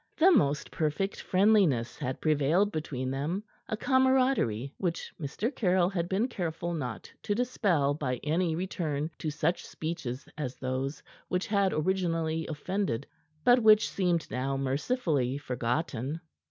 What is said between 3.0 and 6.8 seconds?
them; a camaraderie which Mr. Caryll had been careful